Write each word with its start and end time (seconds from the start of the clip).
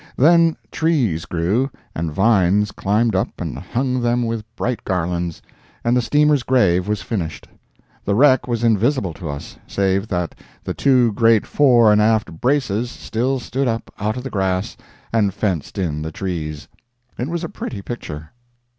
Then 0.17 0.55
trees 0.71 1.25
grew 1.25 1.69
and 1.93 2.11
vines 2.11 2.71
climbed 2.71 3.15
up 3.15 3.39
and 3.39 3.59
hung 3.59 4.01
them 4.01 4.23
with 4.25 4.43
bright 4.55 4.83
garlands, 4.83 5.43
and 5.83 5.95
the 5.95 6.01
steamer's 6.01 6.41
grave 6.41 6.87
was 6.87 7.03
finished. 7.03 7.47
The 8.03 8.15
wreck 8.15 8.47
was 8.47 8.63
invisible 8.63 9.13
to 9.13 9.29
us, 9.29 9.59
save 9.67 10.07
that 10.07 10.33
the 10.63 10.73
two 10.73 11.11
great 11.11 11.45
fore 11.45 11.91
and 11.91 12.01
aft 12.01 12.41
braces 12.41 12.89
still 12.89 13.37
stood 13.39 13.67
up 13.67 13.93
out 13.99 14.17
of 14.17 14.23
the 14.23 14.31
grass 14.31 14.75
and 15.13 15.31
fenced 15.35 15.77
in 15.77 16.01
the 16.01 16.11
trees. 16.11 16.67
It 17.19 17.27
was 17.29 17.43
a 17.43 17.47
pretty 17.49 17.83
picture. 17.83 18.31